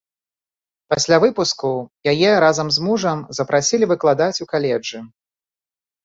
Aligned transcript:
Пасля 0.91 1.17
выпуску 1.23 1.69
яе 2.11 2.31
разам 2.43 2.71
з 2.77 2.85
мужам 2.85 3.19
запрасілі 3.41 3.89
выкладаць 3.91 4.41
у 4.47 4.49
каледжы. 4.55 4.99